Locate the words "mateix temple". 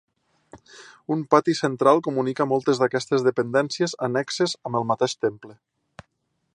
4.95-5.59